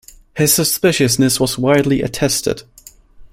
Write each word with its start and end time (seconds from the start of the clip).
His 0.35 0.51
suspiciousness 0.51 1.39
was 1.39 1.59
widely 1.59 2.01
attested. 2.01 2.63